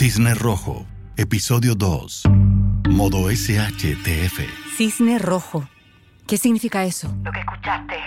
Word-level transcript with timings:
Cisne 0.00 0.32
Rojo, 0.32 0.86
episodio 1.18 1.74
2. 1.74 2.22
Modo 2.88 3.28
SHTF. 3.28 4.40
Cisne 4.74 5.18
rojo. 5.18 5.68
¿Qué 6.26 6.38
significa 6.38 6.84
eso? 6.84 7.14
Lo 7.22 7.30
que 7.30 7.40
escuchaste. 7.40 8.00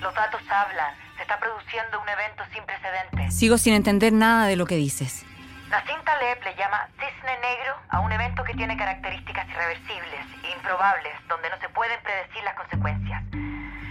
Los 0.00 0.14
datos 0.14 0.40
hablan. 0.48 0.94
Se 1.16 1.22
está 1.24 1.38
produciendo 1.38 2.00
un 2.00 2.08
evento 2.08 2.44
sin 2.50 2.64
precedentes. 2.64 3.36
Sigo 3.36 3.58
sin 3.58 3.74
entender 3.74 4.14
nada 4.14 4.46
de 4.46 4.56
lo 4.56 4.64
que 4.64 4.76
dices. 4.76 5.26
Nassim 5.68 6.00
Taleb 6.02 6.42
le 6.44 6.56
llama 6.56 6.88
cisne 6.96 7.36
negro 7.44 7.76
a 7.90 8.00
un 8.00 8.10
evento 8.10 8.42
que 8.42 8.54
tiene 8.54 8.74
características 8.78 9.46
irreversibles 9.50 10.24
e 10.44 10.56
improbables, 10.56 11.12
donde 11.28 11.50
no 11.50 11.60
se 11.60 11.68
pueden 11.68 12.00
predecir 12.04 12.42
las 12.42 12.54
consecuencias. 12.54 13.22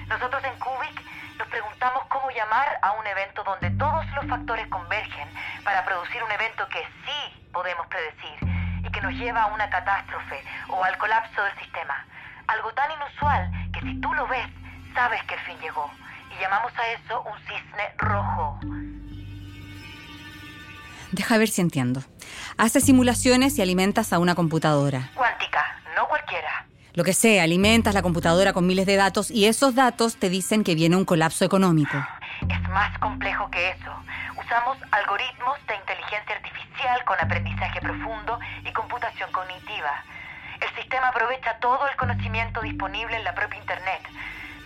Nosotros 0.09 0.41
en 0.43 0.57
Cubic 0.57 1.05
nos 1.37 1.47
preguntamos 1.49 2.03
cómo 2.09 2.29
llamar 2.31 2.79
a 2.81 2.93
un 2.93 3.05
evento 3.07 3.43
donde 3.43 3.69
todos 3.71 4.05
los 4.15 4.25
factores 4.27 4.67
convergen 4.67 5.27
para 5.63 5.85
producir 5.85 6.21
un 6.23 6.31
evento 6.31 6.67
que 6.69 6.83
sí 7.05 7.47
podemos 7.53 7.85
predecir 7.87 8.37
y 8.83 8.91
que 8.91 9.01
nos 9.01 9.13
lleva 9.13 9.43
a 9.43 9.45
una 9.47 9.69
catástrofe 9.69 10.43
o 10.69 10.83
al 10.83 10.97
colapso 10.97 11.43
del 11.43 11.57
sistema. 11.59 12.05
Algo 12.47 12.71
tan 12.73 12.91
inusual 12.91 13.51
que 13.73 13.81
si 13.81 13.99
tú 14.01 14.13
lo 14.13 14.27
ves, 14.27 14.47
sabes 14.93 15.23
que 15.23 15.35
el 15.35 15.39
fin 15.41 15.57
llegó. 15.59 15.89
Y 16.35 16.41
llamamos 16.41 16.71
a 16.77 16.87
eso 16.87 17.21
un 17.21 17.37
cisne 17.39 17.93
rojo. 17.97 18.59
Deja 21.11 21.37
ver 21.37 21.47
si 21.47 21.61
entiendo. 21.61 22.03
Haces 22.57 22.85
simulaciones 22.85 23.57
y 23.57 23.61
alimentas 23.61 24.11
a 24.13 24.19
una 24.19 24.35
computadora. 24.35 25.09
Cuántica. 25.13 25.56
Lo 26.97 27.03
que 27.03 27.13
sea, 27.13 27.43
alimentas 27.43 27.93
la 27.93 28.01
computadora 28.01 28.53
con 28.53 28.65
miles 28.65 28.87
de 28.87 28.95
datos 28.95 29.29
y 29.29 29.45
esos 29.45 29.75
datos 29.75 30.17
te 30.17 30.31
dicen 30.31 30.63
que 30.63 30.73
viene 30.73 30.95
un 30.95 31.05
colapso 31.05 31.45
económico. 31.45 31.95
Es 32.49 32.69
más 32.69 32.97
complejo 32.97 33.51
que 33.51 33.69
eso. 33.69 33.93
Usamos 34.35 34.79
algoritmos 34.89 35.59
de 35.67 35.75
inteligencia 35.75 36.35
artificial 36.35 37.03
con 37.05 37.15
aprendizaje 37.21 37.79
profundo 37.81 38.39
y 38.65 38.73
computación 38.73 39.31
cognitiva. 39.31 39.91
El 40.59 40.73
sistema 40.73 41.09
aprovecha 41.09 41.59
todo 41.59 41.87
el 41.87 41.95
conocimiento 41.97 42.61
disponible 42.61 43.15
en 43.15 43.25
la 43.25 43.35
propia 43.35 43.59
Internet. 43.59 44.01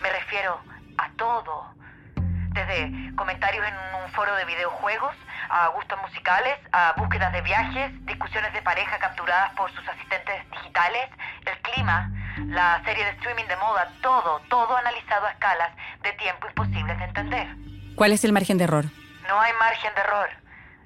Me 0.02 0.08
refiero 0.08 0.58
a 0.96 1.10
todo. 1.18 1.74
Desde 2.16 3.14
comentarios 3.14 3.66
en 3.66 3.74
un 4.02 4.10
foro 4.12 4.34
de 4.36 4.46
videojuegos, 4.46 5.14
a 5.50 5.68
gustos 5.68 6.00
musicales, 6.00 6.56
a 6.72 6.94
búsquedas 6.96 7.30
de 7.34 7.42
viajes, 7.42 8.06
discusiones 8.06 8.54
de 8.54 8.62
pareja 8.62 8.98
capturadas 8.98 9.52
por 9.52 9.70
sus 9.72 9.86
asistentes 9.86 10.50
digitales, 10.50 11.10
el 11.44 11.58
clima, 11.60 12.10
la 12.46 12.82
serie 12.84 13.04
de 13.04 13.10
streaming 13.12 13.44
de 13.44 13.56
moda, 13.56 13.90
todo, 14.02 14.40
todo 14.48 14.76
analizado 14.76 15.26
a 15.26 15.30
escalas 15.30 15.72
de 16.02 16.12
tiempo 16.12 16.46
imposibles 16.48 16.98
de 16.98 17.04
entender. 17.04 17.46
¿Cuál 17.94 18.12
es 18.12 18.24
el 18.24 18.32
margen 18.32 18.58
de 18.58 18.64
error? 18.64 18.86
No 19.28 19.40
hay 19.40 19.52
margen 19.58 19.94
de 19.94 20.00
error. 20.00 20.28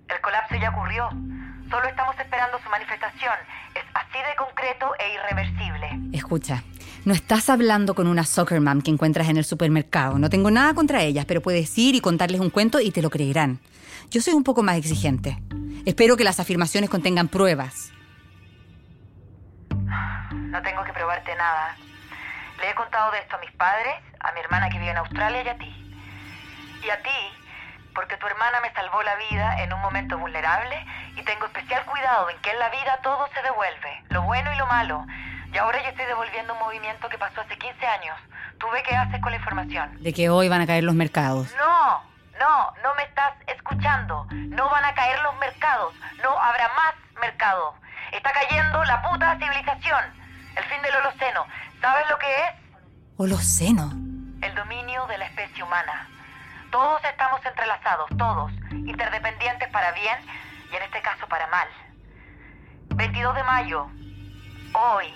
El 0.09 0.21
colapso 0.21 0.55
ya 0.57 0.71
ocurrió. 0.71 1.09
Solo 1.71 1.89
estamos 1.89 2.19
esperando 2.19 2.59
su 2.63 2.71
manifestación. 2.71 3.35
Es 3.75 3.83
así 3.95 4.19
de 4.19 4.37
concreto 4.37 4.93
e 4.99 5.15
irreversible. 5.15 6.17
Escucha, 6.17 6.63
no 7.05 7.13
estás 7.13 7.51
hablando 7.51 7.95
con 7.95 8.07
una 8.07 8.25
soccer 8.25 8.61
mom 8.61 8.83
que 8.83 8.91
encuentras 8.91 9.29
en 9.29 9.37
el 9.37 9.45
supermercado. 9.45 10.19
No 10.19 10.31
tengo 10.31 10.51
nada 10.51 10.75
contra 10.75 11.03
ellas, 11.03 11.25
pero 11.25 11.43
puedes 11.43 11.77
ir 11.79 11.95
y 11.95 12.01
contarles 12.01 12.41
un 12.41 12.51
cuento 12.51 12.81
y 12.81 12.91
te 12.91 13.03
lo 13.03 13.11
creerán. 13.11 13.61
Yo 14.11 14.21
soy 14.21 14.35
un 14.35 14.45
poco 14.45 14.63
más 14.63 14.77
exigente. 14.77 15.39
Espero 15.85 16.17
que 16.17 16.25
las 16.25 16.41
afirmaciones 16.41 16.91
contengan 16.91 17.29
pruebas. 17.29 17.93
No 20.33 20.63
tengo 20.63 20.85
que 20.85 20.93
probarte 20.93 21.35
nada. 21.37 21.77
Le 22.61 22.71
he 22.71 22.75
contado 22.75 23.11
de 23.13 23.19
esto 23.19 23.37
a 23.37 23.41
mis 23.41 23.53
padres, 23.53 23.95
a 24.21 24.33
mi 24.33 24.41
hermana 24.41 24.69
que 24.71 24.79
vive 24.79 24.91
en 24.91 24.97
Australia 24.99 25.43
y 25.43 25.49
a 25.49 25.59
ti. 25.59 25.99
Y 26.85 26.91
a 26.91 27.03
ti, 27.03 27.33
porque 27.95 28.17
tu 28.17 28.27
hermana 28.27 28.61
me 28.61 28.73
salvó 28.73 29.03
la 29.03 29.17
vida 29.31 29.63
en 29.63 29.73
un 29.73 29.81
momento 29.81 30.19
vulnerable 30.19 30.85
y 31.17 31.23
tengo 31.23 31.47
especial 31.47 31.85
cuidado 31.85 32.31
en 32.31 32.39
que 32.39 32.51
en 32.51 32.59
la 32.59 32.69
vida 32.69 32.99
todo 33.03 33.29
se 33.35 33.43
devuelve, 33.43 34.05
lo 34.11 34.23
bueno 34.23 34.53
y 34.53 34.57
lo 34.57 34.67
malo. 34.67 35.05
Y 35.53 35.59
ahora 35.59 35.83
yo 35.83 35.89
estoy 35.89 36.05
devolviendo 36.07 36.53
un 36.53 36.59
movimiento 36.59 37.09
que 37.09 37.19
pasó 37.19 37.41
hace 37.41 37.57
15 37.57 37.87
años. 37.87 38.17
¿Tú 38.59 38.69
ve 38.71 38.83
qué 38.83 38.95
haces 38.95 39.21
con 39.21 39.31
la 39.31 39.39
información? 39.39 40.03
De 40.03 40.13
que 40.13 40.29
hoy 40.29 40.49
van 40.49 40.61
a 40.61 40.67
caer 40.67 40.85
los 40.85 40.95
mercados. 40.95 41.55
No, 41.57 42.03
no, 42.39 42.75
no 42.83 42.95
me 42.97 43.03
estás 43.05 43.33
escuchando. 43.47 44.27
No 44.31 44.69
van 44.69 44.85
a 44.85 44.95
caer 44.95 45.19
los 45.23 45.35
mercados. 45.39 45.95
No 46.23 46.39
habrá 46.39 46.69
más 46.75 46.95
mercado. 47.21 47.75
Está 48.13 48.33
cayendo 48.33 48.85
la 48.85 49.03
puta 49.03 49.39
civilización. 49.39 50.05
El 50.57 50.65
fin 50.65 50.83
del 50.83 50.95
Holoceno. 50.97 51.47
¿Sabes 51.81 52.05
lo 52.09 52.19
que 52.19 52.27
es? 52.27 52.67
Holoceno. 53.17 53.91
El 54.43 54.55
dominio 54.55 55.07
de 55.07 55.19
la 55.19 55.27
especie 55.27 55.63
humana. 55.63 56.09
Todos 56.71 57.03
estamos 57.05 57.45
entrelazados, 57.45 58.09
todos, 58.19 58.53
interdependientes 58.73 59.69
para 59.71 59.93
bien 59.93 60.19
y 60.73 60.77
en 60.77 60.83
este 60.83 61.01
caso 61.01 61.27
para 61.29 61.47
mal. 61.49 61.69
22 62.95 63.35
de 63.35 63.43
mayo, 63.45 63.89
hoy. 64.73 65.15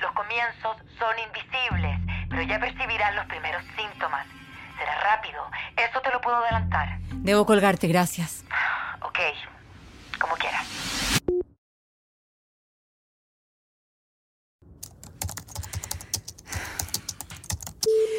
Los 0.00 0.12
comienzos 0.12 0.76
son 0.98 1.18
invisibles, 1.18 1.98
pero 2.28 2.42
ya 2.42 2.58
percibirás 2.58 3.14
los 3.14 3.26
primeros 3.26 3.62
síntomas. 3.76 4.26
Será 4.78 5.00
rápido, 5.00 5.50
eso 5.76 6.00
te 6.00 6.10
lo 6.10 6.20
puedo 6.20 6.36
adelantar. 6.36 6.98
Debo 7.10 7.46
colgarte, 7.46 7.88
gracias. 7.88 8.45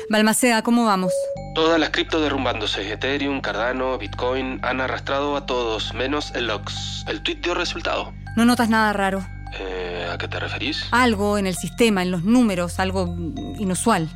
Balmacea, 0.10 0.62
¿cómo 0.62 0.86
vamos? 0.86 1.12
Todas 1.54 1.78
las 1.80 1.90
cripto 1.90 2.22
derrumbándose. 2.22 2.94
Ethereum, 2.94 3.42
Cardano, 3.42 3.98
Bitcoin 3.98 4.60
han 4.64 4.80
arrastrado 4.80 5.36
a 5.36 5.46
todos, 5.46 5.94
menos 5.94 6.34
el 6.34 6.48
LOX. 6.48 7.04
El 7.08 7.22
tweet 7.22 7.40
dio 7.42 7.54
resultado. 7.54 8.14
¿No 8.38 8.46
notas 8.46 8.70
nada 8.70 8.94
raro? 8.94 9.26
Eh, 9.60 10.08
¿A 10.10 10.18
qué 10.18 10.30
te 10.30 10.40
referís? 10.40 10.86
Algo 10.92 11.38
en 11.38 11.46
el 11.46 11.56
sistema, 11.56 12.04
en 12.04 12.12
los 12.12 12.24
números, 12.24 12.80
algo 12.80 13.14
inusual. 13.58 14.10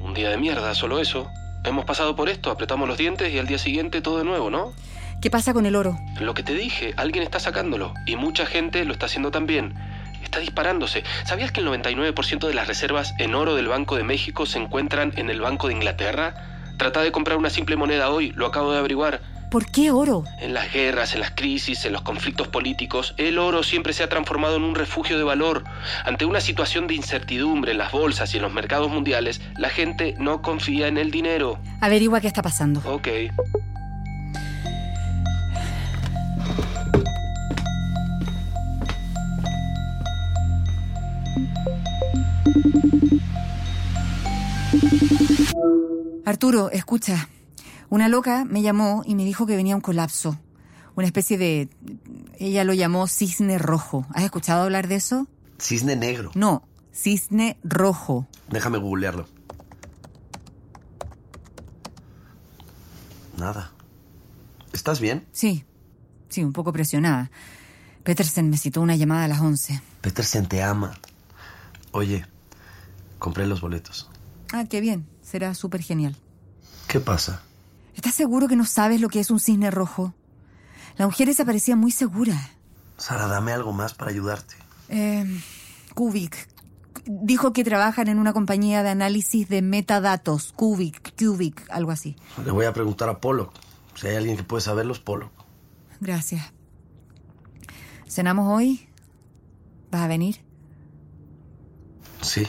Un 0.00 0.14
día 0.14 0.30
de 0.30 0.38
mierda, 0.38 0.74
solo 0.74 1.00
eso. 1.00 1.28
Hemos 1.64 1.84
pasado 1.84 2.16
por 2.16 2.30
esto, 2.30 2.50
apretamos 2.50 2.88
los 2.88 2.96
dientes 2.96 3.30
y 3.30 3.38
al 3.38 3.46
día 3.46 3.58
siguiente 3.58 4.00
todo 4.00 4.18
de 4.18 4.24
nuevo, 4.24 4.48
¿no? 4.48 4.72
¿Qué 5.20 5.30
pasa 5.30 5.52
con 5.52 5.66
el 5.66 5.76
oro? 5.76 5.98
Lo 6.20 6.32
que 6.32 6.42
te 6.42 6.54
dije, 6.54 6.94
alguien 6.96 7.22
está 7.24 7.40
sacándolo 7.40 7.92
y 8.06 8.16
mucha 8.16 8.46
gente 8.46 8.84
lo 8.84 8.92
está 8.92 9.06
haciendo 9.06 9.30
también. 9.30 9.74
Está 10.26 10.40
disparándose. 10.40 11.04
¿Sabías 11.24 11.52
que 11.52 11.60
el 11.60 11.68
99% 11.68 12.48
de 12.48 12.52
las 12.52 12.66
reservas 12.66 13.14
en 13.18 13.36
oro 13.36 13.54
del 13.54 13.68
Banco 13.68 13.94
de 13.94 14.02
México 14.02 14.44
se 14.44 14.58
encuentran 14.58 15.12
en 15.14 15.30
el 15.30 15.40
Banco 15.40 15.68
de 15.68 15.74
Inglaterra? 15.74 16.34
Trata 16.78 17.00
de 17.02 17.12
comprar 17.12 17.38
una 17.38 17.48
simple 17.48 17.76
moneda 17.76 18.10
hoy, 18.10 18.32
lo 18.32 18.46
acabo 18.46 18.72
de 18.72 18.78
averiguar. 18.78 19.20
¿Por 19.52 19.70
qué 19.70 19.92
oro? 19.92 20.24
En 20.40 20.52
las 20.52 20.72
guerras, 20.72 21.14
en 21.14 21.20
las 21.20 21.30
crisis, 21.30 21.84
en 21.84 21.92
los 21.92 22.02
conflictos 22.02 22.48
políticos, 22.48 23.14
el 23.18 23.38
oro 23.38 23.62
siempre 23.62 23.92
se 23.92 24.02
ha 24.02 24.08
transformado 24.08 24.56
en 24.56 24.64
un 24.64 24.74
refugio 24.74 25.16
de 25.16 25.22
valor. 25.22 25.62
Ante 26.04 26.24
una 26.24 26.40
situación 26.40 26.88
de 26.88 26.94
incertidumbre 26.94 27.70
en 27.70 27.78
las 27.78 27.92
bolsas 27.92 28.34
y 28.34 28.38
en 28.38 28.42
los 28.42 28.52
mercados 28.52 28.90
mundiales, 28.90 29.40
la 29.56 29.70
gente 29.70 30.16
no 30.18 30.42
confía 30.42 30.88
en 30.88 30.98
el 30.98 31.12
dinero. 31.12 31.60
Averigua 31.80 32.20
qué 32.20 32.26
está 32.26 32.42
pasando. 32.42 32.82
Ok. 32.84 33.06
Arturo, 46.26 46.70
escucha. 46.72 47.28
Una 47.88 48.08
loca 48.08 48.44
me 48.44 48.60
llamó 48.60 49.04
y 49.06 49.14
me 49.14 49.24
dijo 49.24 49.46
que 49.46 49.54
venía 49.54 49.76
un 49.76 49.80
colapso. 49.80 50.36
Una 50.96 51.06
especie 51.06 51.38
de... 51.38 51.68
Ella 52.40 52.64
lo 52.64 52.74
llamó 52.74 53.06
cisne 53.06 53.58
rojo. 53.58 54.04
¿Has 54.12 54.24
escuchado 54.24 54.64
hablar 54.64 54.88
de 54.88 54.96
eso? 54.96 55.28
Cisne 55.60 55.94
negro. 55.94 56.32
No, 56.34 56.66
cisne 56.92 57.58
rojo. 57.62 58.26
Déjame 58.48 58.78
googlearlo. 58.78 59.28
Nada. 63.38 63.70
¿Estás 64.72 64.98
bien? 64.98 65.24
Sí, 65.30 65.64
sí, 66.28 66.42
un 66.42 66.52
poco 66.52 66.72
presionada. 66.72 67.30
Petersen 68.02 68.50
me 68.50 68.58
citó 68.58 68.80
una 68.80 68.96
llamada 68.96 69.26
a 69.26 69.28
las 69.28 69.40
11. 69.40 69.80
Petersen 70.00 70.46
te 70.48 70.60
ama. 70.60 70.98
Oye, 71.92 72.26
compré 73.20 73.46
los 73.46 73.60
boletos. 73.60 74.10
Ah, 74.52 74.64
qué 74.68 74.80
bien. 74.80 75.06
Será 75.22 75.54
súper 75.54 75.82
genial. 75.82 76.16
¿Qué 76.96 77.00
pasa? 77.00 77.42
¿Estás 77.94 78.14
seguro 78.14 78.48
que 78.48 78.56
no 78.56 78.64
sabes 78.64 79.02
lo 79.02 79.10
que 79.10 79.20
es 79.20 79.30
un 79.30 79.38
cisne 79.38 79.70
rojo? 79.70 80.14
La 80.96 81.04
mujer 81.04 81.28
esa 81.28 81.44
parecía 81.44 81.76
muy 81.76 81.90
segura. 81.90 82.40
Sara, 82.96 83.26
dame 83.26 83.52
algo 83.52 83.74
más 83.74 83.92
para 83.92 84.12
ayudarte. 84.12 84.54
Eh, 84.88 85.26
Kubik. 85.94 86.48
Dijo 87.04 87.52
que 87.52 87.64
trabajan 87.64 88.08
en 88.08 88.18
una 88.18 88.32
compañía 88.32 88.82
de 88.82 88.88
análisis 88.88 89.46
de 89.50 89.60
metadatos. 89.60 90.54
Kubik, 90.56 91.14
Cubic, 91.22 91.68
algo 91.68 91.90
así. 91.90 92.16
Le 92.42 92.50
voy 92.50 92.64
a 92.64 92.72
preguntar 92.72 93.10
a 93.10 93.20
Polo. 93.20 93.52
Si 93.94 94.06
hay 94.06 94.16
alguien 94.16 94.38
que 94.38 94.42
puede 94.42 94.62
saberlos, 94.62 94.98
Polo. 94.98 95.30
Gracias. 96.00 96.50
¿Cenamos 98.08 98.50
hoy? 98.50 98.88
¿Vas 99.90 100.00
a 100.00 100.08
venir? 100.08 100.40
Sí. 102.22 102.48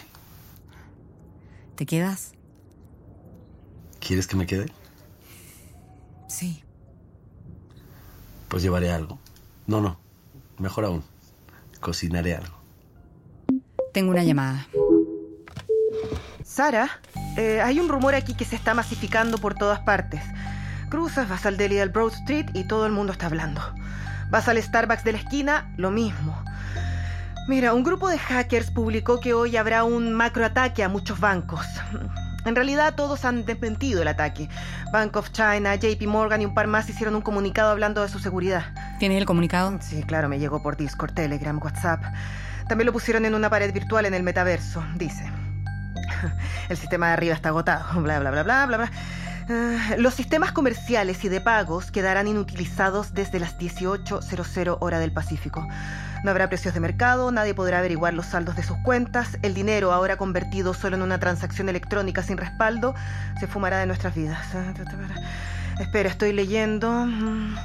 ¿Te 1.76 1.86
quedas? 1.86 2.37
¿Quieres 4.08 4.26
que 4.26 4.38
me 4.38 4.46
quede? 4.46 4.68
Sí. 6.30 6.64
Pues 8.48 8.64
llevaré 8.64 8.90
algo. 8.90 9.20
No, 9.66 9.82
no. 9.82 10.00
Mejor 10.58 10.86
aún, 10.86 11.04
cocinaré 11.82 12.36
algo. 12.36 12.56
Tengo 13.92 14.12
una 14.12 14.24
llamada. 14.24 14.66
Sara, 16.42 17.02
eh, 17.36 17.60
hay 17.60 17.82
un 17.82 17.90
rumor 17.90 18.16
aquí 18.16 18.34
que 18.34 18.46
se 18.46 18.56
está 18.56 18.74
masificando 18.74 19.40
por 19.40 19.56
todas 19.56 19.82
partes. 19.82 20.22
Cruzas, 20.90 21.28
vas 21.28 21.46
al 21.46 21.58
deli 21.58 21.76
del 21.76 21.90
Broad 21.90 22.14
Street 22.14 22.46
y 22.54 22.66
todo 22.66 22.86
el 22.86 22.94
mundo 22.94 23.12
está 23.12 23.26
hablando. 23.26 23.62
Vas 24.30 24.48
al 24.48 24.64
Starbucks 24.64 25.04
de 25.04 25.12
la 25.12 25.18
esquina, 25.18 25.74
lo 25.76 25.92
mismo. 25.92 26.42
Mira, 27.50 27.74
un 27.74 27.84
grupo 27.84 28.08
de 28.08 28.20
hackers 28.20 28.72
publicó 28.72 29.20
que 29.20 29.34
hoy 29.34 29.58
habrá 29.58 29.84
un 29.84 30.14
macroataque 30.14 30.82
a 30.82 30.88
muchos 30.88 31.20
bancos. 31.20 31.66
En 32.48 32.56
realidad 32.56 32.96
todos 32.96 33.26
han 33.26 33.46
desmentido 33.46 34.02
el 34.02 34.08
ataque. 34.08 34.50
Bank 34.92 35.16
of 35.18 35.32
China, 35.32 35.76
JP 35.76 36.02
Morgan 36.08 36.42
y 36.42 36.46
un 36.46 36.54
par 36.54 36.68
más 36.68 36.90
hicieron 36.90 37.16
un 37.16 37.22
comunicado 37.22 37.72
hablando 37.72 38.02
de 38.02 38.10
su 38.10 38.20
seguridad. 38.20 38.66
¿Tienes 39.00 39.18
el 39.18 39.26
comunicado? 39.26 39.78
Sí, 39.82 40.04
claro, 40.04 40.30
me 40.30 40.40
llegó 40.40 40.64
por 40.64 40.78
Discord, 40.78 41.14
Telegram, 41.14 41.60
WhatsApp. 41.62 42.02
También 42.68 42.86
lo 42.86 42.94
pusieron 42.94 43.26
en 43.26 43.36
una 43.36 43.50
pared 43.50 43.74
virtual 43.74 44.06
en 44.06 44.14
el 44.14 44.24
metaverso. 44.24 44.84
Dice. 44.96 45.30
El 46.70 46.78
sistema 46.78 47.08
de 47.08 47.14
arriba 47.14 47.36
está 47.36 47.50
agotado. 47.50 48.02
Bla, 48.02 48.20
bla, 48.20 48.32
bla, 48.32 48.44
bla, 48.44 48.66
bla, 48.66 48.78
bla. 48.78 48.92
Ah, 49.50 49.96
los 49.98 50.14
sistemas 50.14 50.52
comerciales 50.52 51.24
y 51.24 51.30
de 51.30 51.40
pagos 51.40 51.92
quedarán 51.92 52.28
inutilizados 52.28 53.14
desde 53.14 53.40
las 53.40 53.58
18.00 53.58 54.78
hora 54.82 55.00
del 55.00 55.14
Pacífico. 55.14 55.66
No 56.24 56.32
habrá 56.32 56.50
precios 56.50 56.74
de 56.74 56.80
mercado, 56.80 57.32
nadie 57.32 57.54
podrá 57.54 57.80
averiguar 57.80 58.14
los 58.14 58.26
saldos 58.26 58.56
de 58.56 58.64
sus 58.64 58.78
cuentas, 58.84 59.38
el 59.44 59.54
dinero, 59.54 59.94
ahora 59.94 60.18
convertido 60.18 60.74
solo 60.74 60.98
en 60.98 61.02
una 61.02 61.20
transacción 61.20 61.70
electrónica 61.70 62.24
sin 62.24 62.38
respaldo, 62.38 62.96
se 63.40 63.48
fumará 63.48 63.78
de 63.80 63.86
nuestras 63.86 64.16
vidas. 64.16 64.46
Espera, 65.80 66.10
estoy 66.10 66.34
leyendo. 66.34 66.92
Mm. 67.06 67.56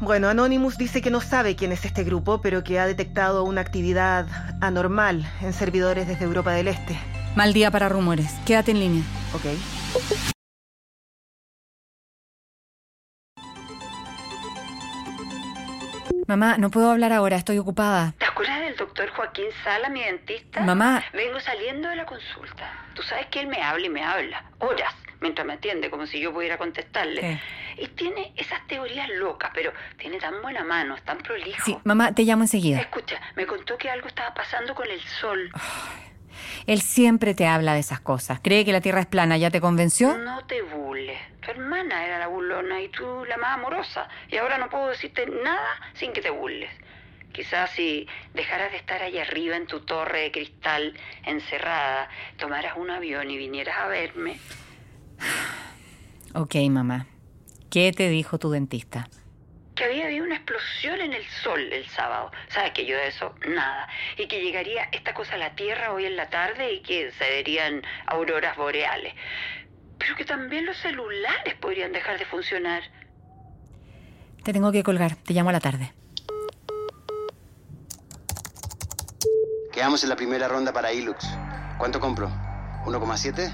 Bueno, 0.00 0.28
Anonymous 0.28 0.76
dice 0.76 1.00
que 1.02 1.10
no 1.10 1.20
sabe 1.20 1.56
quién 1.56 1.72
es 1.72 1.84
este 1.84 2.04
grupo, 2.04 2.40
pero 2.40 2.62
que 2.62 2.78
ha 2.78 2.86
detectado 2.86 3.44
una 3.44 3.62
actividad 3.62 4.26
anormal 4.60 5.26
en 5.40 5.52
servidores 5.52 6.06
desde 6.06 6.24
Europa 6.24 6.52
del 6.52 6.68
Este. 6.68 6.98
Mal 7.34 7.52
día 7.52 7.70
para 7.70 7.88
rumores. 7.88 8.30
Quédate 8.44 8.70
en 8.70 8.80
línea. 8.80 9.02
Ok. 9.34 10.35
Mamá, 16.26 16.58
no 16.58 16.70
puedo 16.70 16.90
hablar 16.90 17.12
ahora, 17.12 17.36
estoy 17.36 17.58
ocupada. 17.58 18.12
¿Te 18.18 18.24
acuerdas 18.24 18.58
del 18.60 18.74
doctor 18.74 19.08
Joaquín 19.10 19.46
Sala, 19.62 19.88
mi 19.88 20.02
dentista? 20.02 20.60
Mamá. 20.60 21.04
Vengo 21.12 21.38
saliendo 21.38 21.88
de 21.88 21.94
la 21.94 22.04
consulta. 22.04 22.72
Tú 22.94 23.02
sabes 23.02 23.26
que 23.26 23.40
él 23.40 23.46
me 23.46 23.62
habla 23.62 23.86
y 23.86 23.90
me 23.90 24.02
habla. 24.02 24.44
Horas, 24.58 24.92
mientras 25.20 25.46
me 25.46 25.52
atiende, 25.52 25.88
como 25.88 26.04
si 26.06 26.18
yo 26.18 26.32
pudiera 26.32 26.58
contestarle. 26.58 27.40
Y 27.78 27.86
tiene 27.88 28.32
esas 28.36 28.66
teorías 28.66 29.08
locas, 29.10 29.52
pero 29.54 29.72
tiene 29.98 30.18
tan 30.18 30.42
buena 30.42 30.64
mano, 30.64 30.96
es 30.96 31.02
tan 31.04 31.18
prolijo. 31.18 31.64
Sí, 31.64 31.78
mamá, 31.84 32.12
te 32.12 32.24
llamo 32.24 32.42
enseguida. 32.42 32.80
Escucha, 32.80 33.20
me 33.36 33.46
contó 33.46 33.78
que 33.78 33.88
algo 33.88 34.08
estaba 34.08 34.34
pasando 34.34 34.74
con 34.74 34.90
el 34.90 35.00
sol. 35.00 35.52
Él 36.66 36.80
siempre 36.80 37.34
te 37.34 37.46
habla 37.46 37.74
de 37.74 37.80
esas 37.80 38.00
cosas. 38.00 38.40
¿Cree 38.42 38.64
que 38.64 38.72
la 38.72 38.80
Tierra 38.80 39.00
es 39.00 39.06
plana? 39.06 39.36
¿Ya 39.36 39.50
te 39.50 39.60
convenció? 39.60 40.16
No 40.18 40.44
te 40.46 40.62
burles. 40.62 41.18
Tu 41.40 41.50
hermana 41.50 42.04
era 42.04 42.18
la 42.18 42.26
burlona 42.26 42.82
y 42.82 42.88
tú 42.88 43.24
la 43.26 43.36
más 43.36 43.54
amorosa. 43.54 44.08
Y 44.28 44.36
ahora 44.36 44.58
no 44.58 44.68
puedo 44.68 44.88
decirte 44.88 45.26
nada 45.26 45.68
sin 45.94 46.12
que 46.12 46.20
te 46.20 46.30
burles. 46.30 46.70
Quizás 47.32 47.70
si 47.70 48.06
dejaras 48.32 48.72
de 48.72 48.78
estar 48.78 49.02
allá 49.02 49.22
arriba 49.22 49.56
en 49.56 49.66
tu 49.66 49.80
torre 49.80 50.20
de 50.20 50.32
cristal, 50.32 50.94
encerrada, 51.24 52.08
tomaras 52.38 52.76
un 52.76 52.90
avión 52.90 53.30
y 53.30 53.36
vinieras 53.36 53.76
a 53.76 53.88
verme. 53.88 54.38
Ok, 56.34 56.54
mamá. 56.70 57.06
¿Qué 57.70 57.92
te 57.92 58.08
dijo 58.08 58.38
tu 58.38 58.50
dentista? 58.50 59.08
Que 59.76 59.84
había 59.84 60.06
habido 60.06 60.24
una 60.24 60.36
explosión 60.36 61.00
en 61.02 61.12
el 61.12 61.24
sol 61.42 61.60
el 61.70 61.86
sábado. 61.90 62.32
Sabes 62.48 62.72
que 62.72 62.86
yo 62.86 62.96
de 62.96 63.08
eso, 63.08 63.34
nada. 63.46 63.86
Y 64.16 64.26
que 64.26 64.40
llegaría 64.40 64.88
esta 64.90 65.12
cosa 65.12 65.34
a 65.34 65.38
la 65.38 65.54
Tierra 65.54 65.92
hoy 65.92 66.06
en 66.06 66.16
la 66.16 66.30
tarde 66.30 66.72
y 66.72 66.80
que 66.80 67.12
se 67.12 67.28
verían 67.28 67.82
auroras 68.06 68.56
boreales. 68.56 69.14
Pero 69.98 70.16
que 70.16 70.24
también 70.24 70.64
los 70.64 70.78
celulares 70.78 71.54
podrían 71.60 71.92
dejar 71.92 72.18
de 72.18 72.24
funcionar. 72.24 72.82
Te 74.42 74.54
tengo 74.54 74.72
que 74.72 74.82
colgar. 74.82 75.16
Te 75.16 75.34
llamo 75.34 75.50
a 75.50 75.52
la 75.52 75.60
tarde. 75.60 75.92
Quedamos 79.72 80.02
en 80.04 80.08
la 80.08 80.16
primera 80.16 80.48
ronda 80.48 80.72
para 80.72 80.90
Ilux. 80.90 81.22
¿Cuánto 81.76 82.00
compro? 82.00 82.28
¿1,7? 82.86 83.52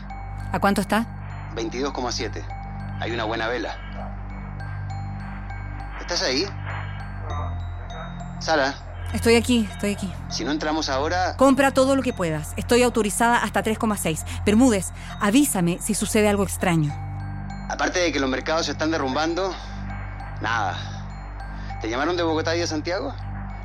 ¿A 0.52 0.60
cuánto 0.60 0.82
está? 0.82 1.04
22,7. 1.56 3.00
Hay 3.00 3.10
una 3.10 3.24
buena 3.24 3.48
vela. 3.48 3.81
¿Estás 6.12 6.28
ahí? 6.28 6.46
Sara, 8.38 8.74
Estoy 9.14 9.36
aquí, 9.36 9.66
estoy 9.72 9.92
aquí. 9.92 10.12
si 10.28 10.44
no 10.44 10.50
entramos 10.50 10.90
ahora... 10.90 11.38
Compra 11.38 11.70
todo 11.70 11.96
lo 11.96 12.02
que 12.02 12.12
puedas. 12.12 12.52
Estoy 12.58 12.82
autorizada 12.82 13.38
hasta 13.38 13.64
3,6. 13.64 14.22
Bermúdez, 14.44 14.90
avísame 15.20 15.78
si 15.80 15.94
sucede 15.94 16.28
algo 16.28 16.42
extraño. 16.42 16.92
Aparte 17.70 18.00
de 18.00 18.12
que 18.12 18.20
los 18.20 18.28
mercados 18.28 18.66
se 18.66 18.72
están 18.72 18.90
derrumbando, 18.90 19.54
nada. 20.42 21.78
¿Te 21.80 21.88
llamaron 21.88 22.14
de 22.18 22.24
Bogotá 22.24 22.54
y 22.56 22.60
de 22.60 22.66
Santiago? 22.66 23.14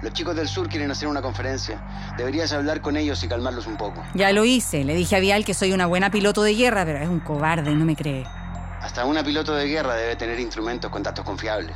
Los 0.02 0.14
chicos 0.14 0.34
del 0.34 0.48
sur 0.48 0.70
quieren 0.70 0.90
hacer 0.90 1.10
una 1.10 1.22
conferencia. 1.22 1.82
Deberías 2.18 2.54
hablar 2.54 2.80
con 2.80 2.96
ellos 2.96 3.22
y 3.26 3.28
calmarlos 3.28 3.68
un 3.68 3.76
poco. 3.76 4.06
Ya 4.14 4.32
lo 4.32 4.46
hice. 4.46 4.86
Le 4.86 4.96
dije 4.96 5.18
a 5.18 5.20
Vial 5.20 5.44
que 5.44 5.54
soy 5.54 5.74
una 5.74 5.86
buena 5.86 6.12
piloto 6.12 6.44
de 6.44 6.56
guerra, 6.56 6.86
pero 6.86 7.00
es 7.00 7.10
un 7.10 7.20
cobarde 7.20 7.76
no 7.76 7.84
me 7.84 7.98
cree. 7.98 8.26
Hasta 8.82 9.04
una 9.04 9.22
piloto 9.22 9.54
de 9.54 9.68
guerra 9.68 9.96
debe 9.96 10.16
tener 10.16 10.40
instrumentos 10.40 10.90
con 10.90 11.04
datos 11.04 11.26
confiables. 11.26 11.76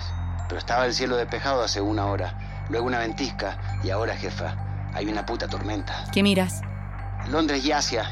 Pero 0.52 0.60
estaba 0.60 0.86
el 0.86 0.94
cielo 0.94 1.16
despejado 1.16 1.64
hace 1.64 1.80
una 1.80 2.08
hora, 2.08 2.66
luego 2.68 2.86
una 2.86 3.00
ventisca 3.00 3.58
y 3.86 3.90
ahora, 3.90 4.18
jefa, 4.18 4.58
hay 4.94 5.08
una 5.08 5.26
puta 5.26 5.48
tormenta. 5.48 6.04
¿Qué 6.12 6.22
miras? 6.24 6.60
Londres 7.30 7.64
y 7.64 7.72
Asia. 7.72 8.04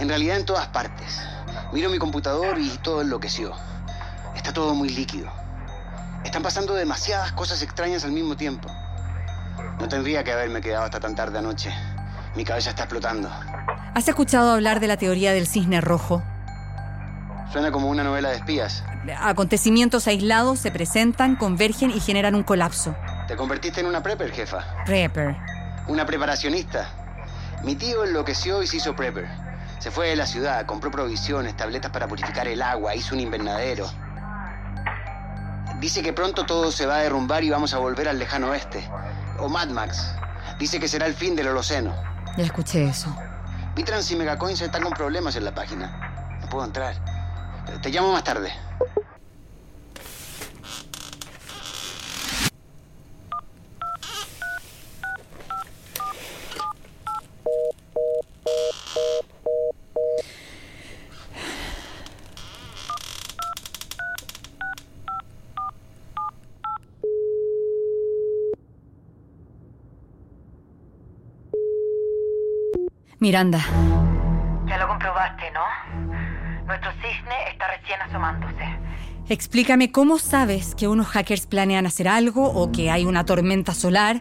En 0.00 0.08
realidad 0.08 0.36
en 0.36 0.44
todas 0.44 0.66
partes. 0.66 1.20
Miro 1.72 1.88
mi 1.88 1.98
computador 1.98 2.58
y 2.58 2.76
todo 2.78 3.02
enloqueció. 3.02 3.52
Está 4.34 4.52
todo 4.52 4.74
muy 4.74 4.88
líquido. 4.88 5.30
Están 6.24 6.42
pasando 6.42 6.74
demasiadas 6.74 7.30
cosas 7.34 7.62
extrañas 7.62 8.02
al 8.02 8.10
mismo 8.10 8.36
tiempo. 8.36 8.68
No 9.78 9.86
tendría 9.86 10.24
que 10.24 10.32
haberme 10.32 10.60
quedado 10.60 10.86
hasta 10.86 10.98
tan 10.98 11.14
tarde 11.14 11.38
anoche. 11.38 11.72
Mi 12.34 12.44
cabeza 12.44 12.70
está 12.70 12.82
explotando. 12.82 13.30
¿Has 13.94 14.08
escuchado 14.08 14.50
hablar 14.50 14.80
de 14.80 14.88
la 14.88 14.96
teoría 14.96 15.32
del 15.32 15.46
cisne 15.46 15.80
rojo? 15.80 16.24
Suena 17.52 17.72
como 17.72 17.88
una 17.88 18.04
novela 18.04 18.28
de 18.28 18.36
espías. 18.36 18.84
Acontecimientos 19.18 20.06
aislados 20.06 20.60
se 20.60 20.70
presentan, 20.70 21.34
convergen 21.34 21.90
y 21.90 21.98
generan 21.98 22.34
un 22.36 22.44
colapso. 22.44 22.94
Te 23.26 23.34
convertiste 23.34 23.80
en 23.80 23.86
una 23.86 24.02
prepper, 24.02 24.30
jefa. 24.30 24.64
Prepper. 24.84 25.36
Una 25.88 26.06
preparacionista. 26.06 26.88
Mi 27.64 27.74
tío 27.74 28.04
enloqueció 28.04 28.62
y 28.62 28.66
se 28.66 28.76
hizo 28.76 28.94
prepper. 28.94 29.26
Se 29.80 29.90
fue 29.90 30.08
de 30.08 30.16
la 30.16 30.26
ciudad, 30.26 30.64
compró 30.66 30.90
provisiones, 30.90 31.56
tabletas 31.56 31.90
para 31.90 32.06
purificar 32.06 32.46
el 32.46 32.62
agua, 32.62 32.94
hizo 32.94 33.14
un 33.14 33.20
invernadero. 33.20 33.90
Dice 35.80 36.02
que 36.02 36.12
pronto 36.12 36.44
todo 36.44 36.70
se 36.70 36.86
va 36.86 36.96
a 36.96 36.98
derrumbar 36.98 37.42
y 37.42 37.50
vamos 37.50 37.74
a 37.74 37.78
volver 37.78 38.08
al 38.08 38.18
lejano 38.18 38.50
oeste. 38.50 38.88
O 39.38 39.48
Mad 39.48 39.70
Max. 39.70 40.14
Dice 40.58 40.78
que 40.78 40.86
será 40.86 41.06
el 41.06 41.14
fin 41.14 41.34
del 41.34 41.48
Holoceno. 41.48 41.94
Ya 42.36 42.44
escuché 42.44 42.84
eso. 42.84 43.16
Bitrans 43.74 44.10
y 44.10 44.16
Megacoins 44.16 44.60
están 44.60 44.82
con 44.82 44.92
problemas 44.92 45.34
en 45.36 45.44
la 45.46 45.54
página. 45.54 46.38
No 46.42 46.48
puedo 46.48 46.64
entrar. 46.64 47.09
Te 47.78 47.90
llamo 47.90 48.12
más 48.12 48.24
tarde. 48.24 48.52
Miranda, 73.20 73.60
cisne 77.00 77.50
está 77.50 77.66
recién 77.68 78.00
asomándose. 78.02 78.64
explícame 79.28 79.92
cómo 79.92 80.18
sabes 80.18 80.74
que 80.74 80.88
unos 80.88 81.06
hackers 81.08 81.46
planean 81.46 81.86
hacer 81.86 82.08
algo 82.08 82.50
o 82.50 82.72
que 82.72 82.90
hay 82.90 83.04
una 83.04 83.24
tormenta 83.24 83.74
solar 83.74 84.20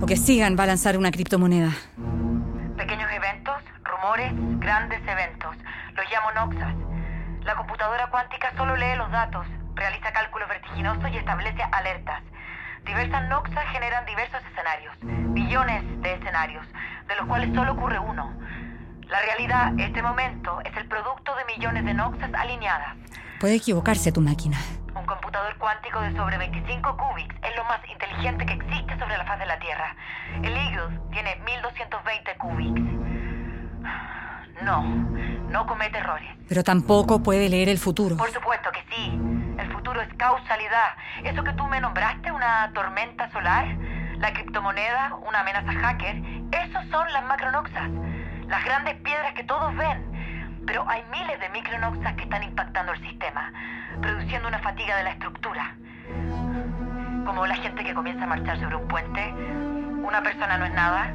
o 0.00 0.06
que 0.06 0.16
Sigan 0.16 0.56
va 0.58 0.64
a 0.64 0.66
lanzar 0.66 0.96
una 0.96 1.10
criptomoneda. 1.10 1.72
Pequeños 2.76 3.10
eventos, 3.12 3.56
rumores, 3.82 4.32
grandes 4.60 5.00
eventos. 5.06 5.56
Los 5.94 6.04
llamo 6.10 6.30
Noxas. 6.32 6.74
La 7.44 7.56
computadora 7.56 8.08
cuántica 8.10 8.52
solo 8.56 8.76
lee 8.76 8.96
los 8.96 9.10
datos, 9.10 9.46
realiza 9.74 10.12
cálculos 10.12 10.48
vertiginosos 10.48 11.10
y 11.10 11.16
establece 11.16 11.62
alertas. 11.72 12.22
Diversas 12.84 13.28
Noxas 13.28 13.64
generan 13.72 14.04
diversos 14.06 14.40
escenarios, 14.52 14.94
billones 15.34 15.82
de 16.02 16.14
escenarios, 16.14 16.66
de 17.08 17.16
los 17.16 17.26
cuales 17.26 17.54
solo 17.54 17.72
ocurre 17.72 17.98
uno. 17.98 18.32
La 19.08 19.20
realidad, 19.20 19.72
este 19.78 20.02
momento, 20.02 20.60
es 20.64 20.76
el 20.76 20.86
millones 21.64 21.84
de 21.86 21.94
Noxas 21.94 22.30
alineadas. 22.34 22.94
Puede 23.40 23.54
equivocarse 23.54 24.12
tu 24.12 24.20
máquina. 24.20 24.58
Un 24.94 25.06
computador 25.06 25.56
cuántico 25.56 25.98
de 26.02 26.14
sobre 26.14 26.36
25 26.36 26.94
qubits 26.94 27.34
es 27.42 27.56
lo 27.56 27.64
más 27.64 27.80
inteligente 27.90 28.44
que 28.44 28.52
existe 28.52 28.98
sobre 28.98 29.16
la 29.16 29.24
faz 29.24 29.38
de 29.38 29.46
la 29.46 29.58
Tierra. 29.58 29.96
El 30.42 30.54
Eagle 30.54 31.00
tiene 31.10 31.36
1220 31.36 32.36
cubics. 32.36 32.82
No, 34.62 34.82
no 35.48 35.66
comete 35.66 35.96
errores. 35.96 36.28
Pero 36.50 36.62
tampoco 36.62 37.22
puede 37.22 37.48
leer 37.48 37.70
el 37.70 37.78
futuro. 37.78 38.18
Por 38.18 38.30
supuesto 38.30 38.68
que 38.70 38.84
sí. 38.94 39.18
El 39.58 39.72
futuro 39.72 40.02
es 40.02 40.08
causalidad. 40.18 40.96
Eso 41.24 41.42
que 41.44 41.54
tú 41.54 41.66
me 41.66 41.80
nombraste, 41.80 42.30
una 42.30 42.70
tormenta 42.74 43.30
solar, 43.32 43.74
la 44.18 44.34
criptomoneda, 44.34 45.14
una 45.26 45.40
amenaza 45.40 45.72
hacker, 45.72 46.16
esos 46.52 46.84
son 46.90 47.10
las 47.10 47.24
macronoxas, 47.24 47.88
las 48.48 48.64
grandes 48.66 48.96
piedras 48.96 49.32
que 49.32 49.44
todos 49.44 49.74
ven. 49.76 50.13
Pero 50.66 50.84
hay 50.88 51.02
miles 51.10 51.38
de 51.40 51.48
micronoxas 51.50 52.14
que 52.14 52.22
están 52.22 52.42
impactando 52.42 52.92
el 52.92 53.00
sistema, 53.00 53.52
produciendo 54.00 54.48
una 54.48 54.58
fatiga 54.58 54.96
de 54.96 55.04
la 55.04 55.10
estructura. 55.10 55.76
Como 57.24 57.46
la 57.46 57.56
gente 57.56 57.84
que 57.84 57.94
comienza 57.94 58.24
a 58.24 58.26
marchar 58.26 58.58
sobre 58.60 58.76
un 58.76 58.88
puente. 58.88 59.32
Una 60.06 60.22
persona 60.22 60.58
no 60.58 60.66
es 60.66 60.72
nada, 60.72 61.14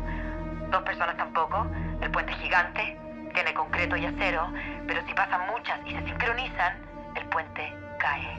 dos 0.71 0.83
personas 0.83 1.15
tampoco. 1.17 1.67
El 2.01 2.11
puente 2.11 2.31
es 2.31 2.37
gigante, 2.39 2.97
tiene 3.33 3.53
concreto 3.53 3.95
y 3.95 4.05
acero, 4.05 4.51
pero 4.87 5.05
si 5.07 5.13
pasan 5.13 5.41
muchas 5.51 5.79
y 5.85 5.91
se 5.91 6.03
sincronizan, 6.05 6.73
el 7.15 7.25
puente 7.25 7.73
cae. 7.99 8.37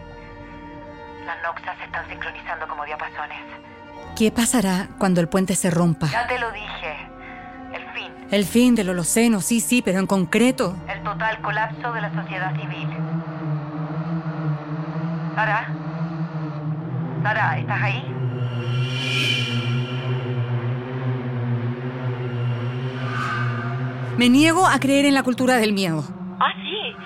Las 1.26 1.42
noxas 1.42 1.76
se 1.78 1.84
están 1.84 2.08
sincronizando 2.08 2.66
como 2.66 2.84
diapasones. 2.84 3.38
¿Qué 4.16 4.30
pasará 4.30 4.88
cuando 4.98 5.20
el 5.20 5.28
puente 5.28 5.54
se 5.54 5.70
rompa? 5.70 6.06
Ya 6.06 6.26
te 6.26 6.38
lo 6.38 6.50
dije. 6.52 6.96
El 7.72 7.86
fin. 7.94 8.12
El 8.30 8.44
fin 8.44 8.74
del 8.74 8.90
Holoceno, 8.90 9.40
sí, 9.40 9.60
sí, 9.60 9.82
pero 9.82 9.98
en 9.98 10.06
concreto. 10.06 10.76
El 11.20 11.26
total 11.26 11.42
colapso 11.42 11.92
de 11.92 12.00
la 12.00 12.14
sociedad 12.14 12.56
civil. 12.56 12.88
Sara. 15.34 15.68
Sara, 17.22 17.58
¿estás 17.58 17.82
ahí? 17.82 18.02
Me 24.16 24.30
niego 24.30 24.66
a 24.66 24.78
creer 24.80 25.04
en 25.04 25.12
la 25.12 25.22
cultura 25.22 25.56
del 25.56 25.74
miedo. 25.74 26.04
Ah, 26.40 26.54
sí. 26.54 26.96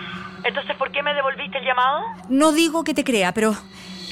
Entonces, 0.44 0.76
¿por 0.76 0.92
qué 0.92 1.02
me 1.02 1.12
devolviste 1.12 1.58
el 1.58 1.64
llamado? 1.64 2.04
No 2.28 2.52
digo 2.52 2.84
que 2.84 2.94
te 2.94 3.02
crea, 3.02 3.32
pero 3.32 3.56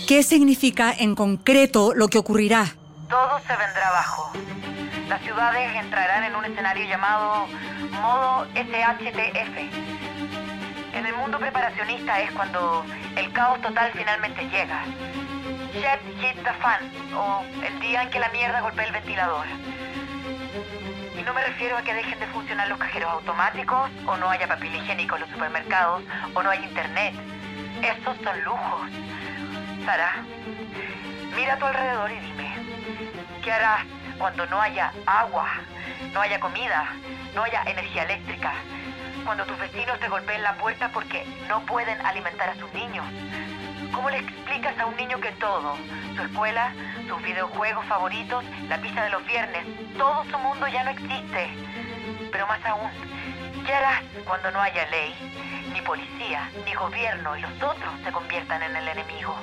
¿qué 0.09 0.25
significa 0.25 0.93
en 0.93 1.15
concreto 1.15 1.93
lo 1.95 2.09
que 2.09 2.19
ocurrirá? 2.19 2.65
Todo 3.09 3.39
se 3.47 3.57
vendrá 3.57 3.89
abajo. 3.89 4.33
Las 5.09 5.21
ciudades 5.23 5.77
entrarán 5.77 6.25
en 6.25 6.35
un 6.35 6.45
escenario 6.45 6.89
llamado 6.89 7.47
modo 8.01 8.47
SHTF. 8.55 9.92
En 11.03 11.09
el 11.09 11.17
mundo 11.17 11.37
preparacionista 11.37 12.21
es 12.21 12.31
cuando 12.31 12.87
el 13.17 13.33
caos 13.33 13.61
total 13.61 13.91
finalmente 13.93 14.41
llega. 14.45 14.85
Hit 15.75 16.45
the 16.45 16.53
fan, 16.61 16.93
o 17.17 17.45
el 17.67 17.81
día 17.81 18.05
en 18.05 18.11
que 18.11 18.21
la 18.21 18.29
mierda 18.29 18.61
golpea 18.61 18.87
el 18.87 18.93
ventilador. 18.93 19.45
Y 21.19 21.23
no 21.25 21.35
me 21.35 21.43
refiero 21.43 21.77
a 21.77 21.83
que 21.83 21.93
dejen 21.93 22.21
de 22.21 22.29
funcionar 22.29 22.69
los 22.69 22.79
cajeros 22.79 23.11
automáticos, 23.15 23.91
o 24.07 24.17
no 24.17 24.31
haya 24.31 24.47
papel 24.47 24.77
higiénico 24.77 25.17
en 25.17 25.23
los 25.23 25.31
supermercados, 25.31 26.05
o 26.35 26.41
no 26.41 26.51
haya 26.51 26.63
internet. 26.63 27.15
Estos 27.83 28.17
son 28.23 28.45
lujos. 28.45 28.89
Sara, 29.85 30.23
mira 31.35 31.55
a 31.55 31.59
tu 31.59 31.67
alrededor 31.67 32.13
y 32.13 32.21
dime, 32.21 32.55
¿qué 33.43 33.51
harás 33.51 33.85
cuando 34.19 34.47
no 34.47 34.61
haya 34.61 34.93
agua, 35.05 35.49
no 36.13 36.21
haya 36.21 36.39
comida, 36.39 36.95
no 37.35 37.43
haya 37.43 37.65
energía 37.67 38.05
eléctrica? 38.05 38.53
Cuando 39.25 39.45
tus 39.47 39.59
vecinos 39.59 39.99
te 40.01 40.09
golpeen 40.09 40.43
la 40.43 40.55
puerta 40.55 40.91
porque 40.93 41.25
no 41.49 41.65
pueden 41.67 42.01
alimentar 42.05 42.51
a 42.51 42.57
sus 42.57 42.73
niños. 42.73 43.07
¿Cómo 43.93 44.11
le 44.11 44.19
explicas 44.19 44.79
a 44.79 44.87
un 44.87 44.97
niño 44.97 45.21
que 45.21 45.33
todo, 45.33 45.77
su 46.17 46.23
escuela, 46.23 46.73
sus 47.09 47.23
videojuegos 47.23 47.85
favoritos, 47.87 48.45
la 48.69 48.79
pizza 48.81 49.05
de 49.05 49.11
los 49.11 49.25
viernes, 49.27 49.65
todo 49.97 50.25
su 50.25 50.39
mundo 50.39 50.67
ya 50.67 50.83
no 50.85 50.91
existe? 50.91 51.51
Pero 52.31 52.47
más 52.47 52.65
aún, 52.65 52.91
¿qué 53.65 53.75
harás 53.75 54.03
cuando 54.25 54.51
no 54.51 54.61
haya 54.61 54.87
ley, 54.91 55.15
ni 55.73 55.81
policía, 55.83 56.51
ni 56.65 56.73
gobierno 56.75 57.37
y 57.37 57.43
los 57.43 57.63
otros 57.63 57.93
se 58.03 58.13
conviertan 58.13 58.63
en 58.63 58.77
el 58.77 58.89
enemigo? 58.89 59.37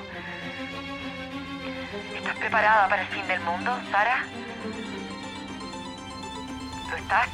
¿Estás 2.16 2.36
preparada 2.36 2.88
para 2.88 3.02
el 3.02 3.08
fin 3.08 3.26
del 3.28 3.40
mundo, 3.40 3.78
Sara? 3.90 4.24
¿Lo 6.90 6.96
estás? 6.96 7.28